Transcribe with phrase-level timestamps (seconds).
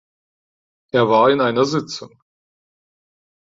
[0.93, 2.09] Er war in einer Sitzung.